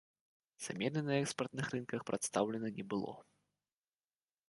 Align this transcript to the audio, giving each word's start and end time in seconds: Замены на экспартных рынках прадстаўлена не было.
Замены 0.65 1.03
на 1.09 1.13
экспартных 1.23 1.65
рынках 1.75 2.01
прадстаўлена 2.09 2.73
не 2.79 2.89
было. 2.95 3.17